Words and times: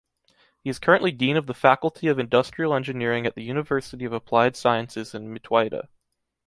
He 0.63 0.67
is 0.71 0.79
currently 0.79 1.11
Dean 1.11 1.37
of 1.37 1.45
the 1.45 1.53
Faculty 1.53 2.07
of 2.07 2.17
Industrial 2.17 2.73
Engineering 2.73 3.27
at 3.27 3.35
the 3.35 3.43
University 3.43 4.03
of 4.03 4.13
Applied 4.13 4.55
Sciences 4.55 5.13
in 5.13 5.31
Mittweida. 5.31 5.89